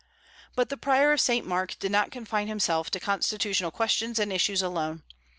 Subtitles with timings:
[0.55, 1.45] But the Prior of St.
[1.45, 5.03] Mark did not confine himself to constitutional questions and issues alone.